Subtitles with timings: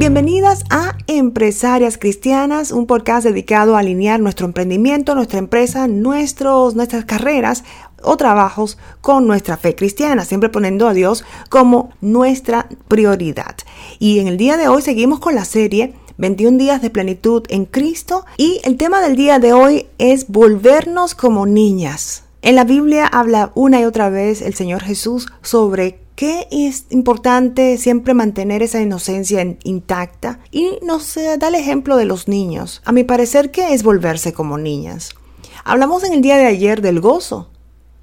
[0.00, 7.04] Bienvenidas a Empresarias Cristianas, un podcast dedicado a alinear nuestro emprendimiento, nuestra empresa, nuestros, nuestras
[7.04, 7.64] carreras
[8.02, 13.56] o trabajos con nuestra fe cristiana, siempre poniendo a Dios como nuestra prioridad.
[13.98, 17.66] Y en el día de hoy seguimos con la serie 21 días de plenitud en
[17.66, 22.24] Cristo y el tema del día de hoy es volvernos como niñas.
[22.40, 27.78] En la Biblia habla una y otra vez el Señor Jesús sobre qué es importante
[27.78, 32.82] siempre mantener esa inocencia intacta y nos da el ejemplo de los niños.
[32.84, 35.14] A mi parecer, ¿qué es volverse como niñas?
[35.64, 37.48] Hablamos en el día de ayer del gozo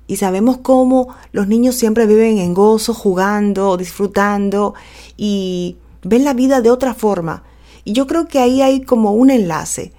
[0.08, 4.73] y sabemos cómo los niños siempre viven en gozo, jugando, disfrutando
[5.16, 7.44] y ven la vida de otra forma.
[7.84, 9.94] Y yo creo que ahí hay como un enlace.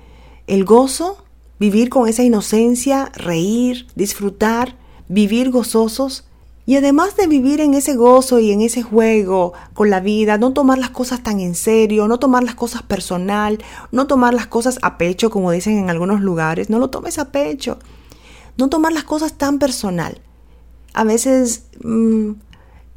[0.49, 1.25] El gozo
[1.61, 4.77] vivir con esa inocencia, reír, disfrutar,
[5.07, 6.25] vivir gozosos.
[6.69, 10.53] Y además de vivir en ese gozo y en ese juego con la vida, no
[10.53, 13.59] tomar las cosas tan en serio, no tomar las cosas personal,
[13.91, 17.33] no tomar las cosas a pecho, como dicen en algunos lugares, no lo tomes a
[17.33, 17.79] pecho,
[18.59, 20.21] no tomar las cosas tan personal.
[20.93, 22.33] A veces mm,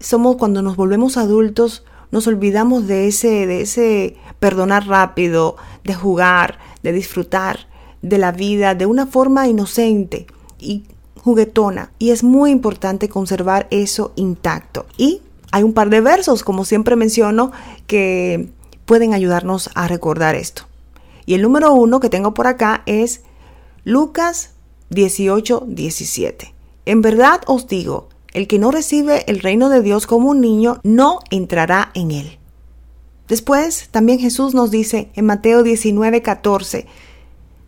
[0.01, 6.59] somos cuando nos volvemos adultos, nos olvidamos de ese, de ese perdonar rápido, de jugar,
[6.83, 7.69] de disfrutar
[8.01, 10.27] de la vida de una forma inocente
[10.59, 10.83] y
[11.23, 11.91] juguetona.
[11.99, 14.85] Y es muy importante conservar eso intacto.
[14.97, 17.51] Y hay un par de versos, como siempre menciono,
[17.87, 18.49] que
[18.85, 20.63] pueden ayudarnos a recordar esto.
[21.25, 23.21] Y el número uno que tengo por acá es
[23.83, 24.51] Lucas
[24.89, 26.53] 18, 17.
[26.85, 30.79] En verdad os digo, el que no recibe el reino de Dios como un niño
[30.83, 32.37] no entrará en él.
[33.27, 36.87] Después, también Jesús nos dice en Mateo 19, 14,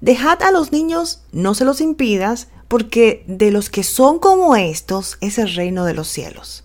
[0.01, 5.19] Dejad a los niños, no se los impidas, porque de los que son como estos
[5.21, 6.63] es el reino de los cielos.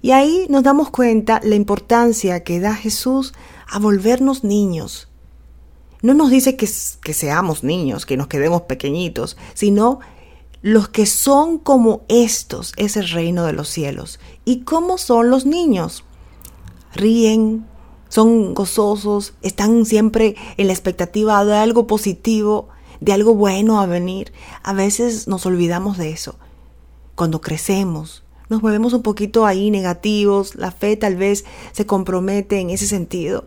[0.00, 3.32] Y ahí nos damos cuenta la importancia que da Jesús
[3.68, 5.08] a volvernos niños.
[6.02, 6.68] No nos dice que,
[7.02, 9.98] que seamos niños, que nos quedemos pequeñitos, sino
[10.62, 14.20] los que son como estos es el reino de los cielos.
[14.44, 16.04] ¿Y cómo son los niños?
[16.94, 17.66] Ríen,
[18.08, 22.68] son gozosos, están siempre en la expectativa de algo positivo,
[23.00, 24.32] de algo bueno a venir.
[24.62, 26.36] A veces nos olvidamos de eso.
[27.14, 32.70] Cuando crecemos, nos volvemos un poquito ahí negativos, la fe tal vez se compromete en
[32.70, 33.44] ese sentido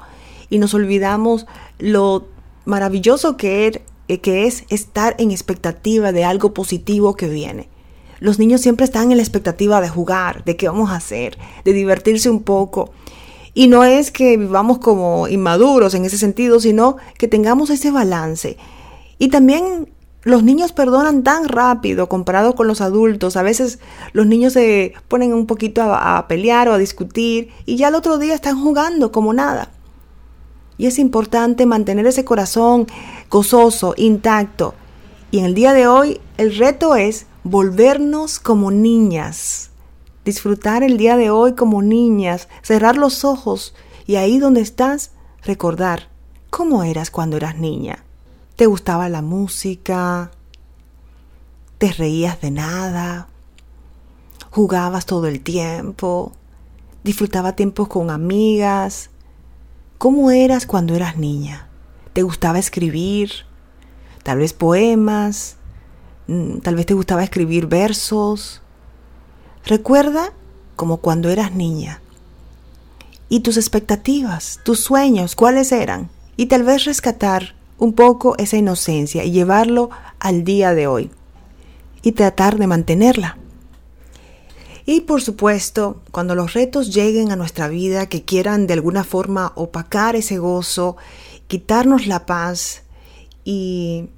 [0.50, 1.48] y nos olvidamos
[1.80, 2.28] lo
[2.66, 3.82] maravilloso que, er,
[4.22, 7.70] que es estar en expectativa de algo positivo que viene.
[8.20, 11.74] Los niños siempre están en la expectativa de jugar, de qué vamos a hacer, de
[11.74, 12.92] divertirse un poco.
[13.56, 18.58] Y no es que vivamos como inmaduros en ese sentido, sino que tengamos ese balance.
[19.22, 19.94] Y también
[20.24, 23.38] los niños perdonan tan rápido comparado con los adultos.
[23.38, 23.78] A veces
[24.14, 28.18] los niños se ponen un poquito a, pelear o a discutir y ya el otro
[28.18, 29.70] día están jugando como nada.
[30.80, 32.88] Y es importante mantener ese corazón
[33.30, 34.74] gozoso, intacto.
[35.30, 39.70] Y en el día de hoy el reto es volvernos como niñas
[40.26, 43.76] disfrutar el día de hoy como niñas, cerrar los ojos
[44.08, 45.12] y ahí donde estás,
[45.44, 46.10] recordar
[46.50, 48.04] cómo eras cuando eras niña.
[48.62, 50.30] ¿Te gustaba la música?
[51.80, 53.28] ¿Te reías de nada?
[54.52, 56.32] ¿Jugabas todo el tiempo?
[57.04, 59.10] ¿Disfrutaba tiempos con amigas?
[59.98, 61.70] ¿Cómo eras cuando eras niña?
[62.14, 63.32] ¿Te gustaba escribir?
[64.22, 65.56] Tal vez poemas,
[66.28, 68.62] mm, tal vez te gustaba escribir versos,
[69.66, 70.34] Recuerda
[70.76, 72.00] como cuando eras niña.
[73.28, 76.12] Y tus expectativas, tus sueños, ¿cuáles eran?
[76.38, 81.10] Y tal vez rescatar un poco esa inocencia y llevarlo al día de hoy.
[82.04, 83.40] Y tratar de mantenerla.
[84.86, 89.52] Y por supuesto, cuando los retos lleguen a nuestra vida que quieran de alguna forma
[89.56, 90.96] opacar ese gozo,
[91.48, 92.84] quitarnos la paz
[93.44, 94.10] y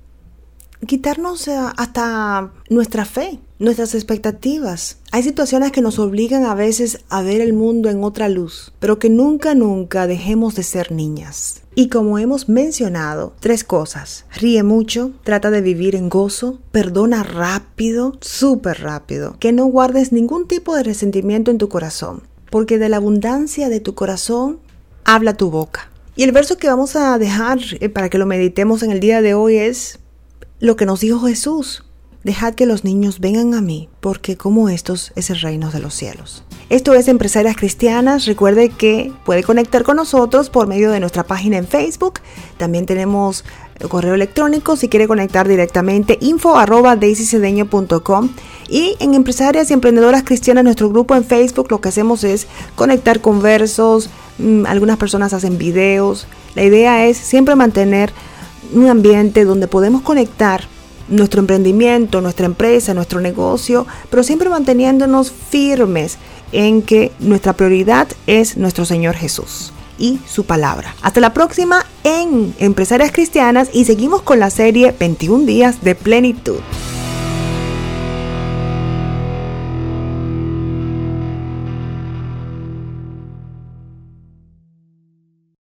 [0.85, 4.97] quitarnos eh, hasta nuestra fe, nuestras expectativas.
[5.11, 8.99] Hay situaciones que nos obligan a veces a ver el mundo en otra luz, pero
[8.99, 11.61] que nunca, nunca dejemos de ser niñas.
[11.75, 14.25] Y como hemos mencionado, tres cosas.
[14.35, 20.47] Ríe mucho, trata de vivir en gozo, perdona rápido, súper rápido, que no guardes ningún
[20.47, 24.59] tipo de resentimiento en tu corazón, porque de la abundancia de tu corazón
[25.03, 25.89] habla tu boca.
[26.15, 29.23] Y el verso que vamos a dejar eh, para que lo meditemos en el día
[29.23, 29.99] de hoy es
[30.63, 31.83] lo que nos dijo Jesús.
[32.23, 35.93] Dejad que los niños vengan a mí, porque como estos es el reino de los
[35.93, 36.45] cielos.
[36.69, 38.25] Esto es Empresarias Cristianas.
[38.25, 42.21] Recuerde que puede conectar con nosotros por medio de nuestra página en Facebook.
[42.55, 43.43] También tenemos
[43.89, 46.97] correo electrónico si quiere conectar directamente info arroba
[48.69, 53.19] Y en Empresarias y Emprendedoras Cristianas, nuestro grupo en Facebook, lo que hacemos es conectar
[53.19, 56.25] conversos, mm, algunas personas hacen videos.
[56.55, 58.13] La idea es siempre mantener
[58.73, 60.63] un ambiente donde podemos conectar
[61.07, 66.17] nuestro emprendimiento, nuestra empresa, nuestro negocio, pero siempre manteniéndonos firmes
[66.51, 70.95] en que nuestra prioridad es nuestro Señor Jesús y su palabra.
[71.01, 76.59] Hasta la próxima en Empresarias Cristianas y seguimos con la serie 21 días de plenitud.